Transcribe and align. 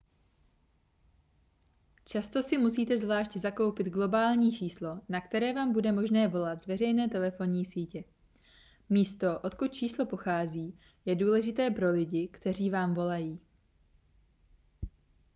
často 2.05 2.43
si 2.43 2.57
musíte 2.57 2.97
zvlášť 2.97 3.37
zakoupit 3.37 3.87
globální 3.87 4.51
číslo 4.51 5.01
na 5.09 5.21
které 5.21 5.53
vám 5.53 5.73
bude 5.73 5.91
možné 5.91 6.27
volat 6.27 6.61
z 6.61 6.67
veřejné 6.67 7.07
telefonní 7.09 7.65
sítě 7.65 8.03
místo 8.89 9.39
odkud 9.39 9.73
číslo 9.73 10.05
pochází 10.05 10.79
je 11.05 11.15
důležité 11.15 11.71
pro 11.71 11.91
lidi 11.91 12.27
kteří 12.27 12.69
vám 12.69 12.93
volají 12.93 13.39